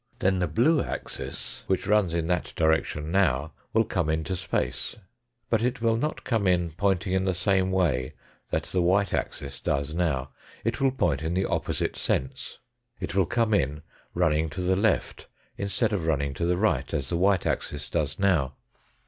Then 0.17 0.39
the 0.39 0.47
blue 0.47 0.81
axis, 0.81 1.63
which 1.67 1.85
runs 1.85 2.15
in 2.15 2.25
that 2.25 2.53
direction 2.55 3.11
now 3.11 3.51
will 3.71 3.83
come 3.83 4.09
into 4.09 4.35
space. 4.35 4.95
But 5.47 5.61
it 5.61 5.79
will 5.79 5.95
not 5.95 6.23
come 6.23 6.47
in 6.47 6.71
pointing 6.71 7.13
in 7.13 7.23
the 7.23 7.35
same 7.35 7.69
way 7.71 8.13
that 8.49 8.63
the 8.63 8.81
white 8.81 9.13
axis 9.13 9.59
does 9.59 9.93
now. 9.93 10.31
It 10.63 10.81
will 10.81 10.89
point 10.89 11.21
in 11.21 11.35
the 11.35 11.45
opposite 11.45 11.95
sense. 11.95 12.57
It 12.99 13.13
will 13.13 13.27
come 13.27 13.53
in 13.53 13.83
running 14.15 14.49
to 14.49 14.61
the 14.61 14.75
left 14.75 15.27
instead 15.55 15.93
of 15.93 16.07
running 16.07 16.33
to 16.33 16.47
the 16.47 16.57
right 16.57 16.91
as 16.95 17.09
the 17.09 17.15
white 17.17 17.45
axis 17.45 17.87
does 17.87 18.17
now. 18.17 18.55